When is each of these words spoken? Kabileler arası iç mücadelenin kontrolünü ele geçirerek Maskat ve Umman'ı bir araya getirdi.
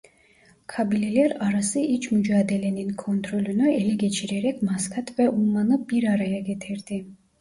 Kabileler 0.67 1.31
arası 1.39 1.79
iç 1.79 2.11
mücadelenin 2.11 2.89
kontrolünü 2.89 3.71
ele 3.71 3.95
geçirerek 3.95 4.61
Maskat 4.63 5.19
ve 5.19 5.29
Umman'ı 5.29 5.89
bir 5.89 6.03
araya 6.07 6.39
getirdi. 6.39 7.05